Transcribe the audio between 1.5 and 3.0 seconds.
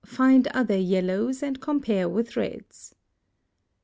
compare with reds.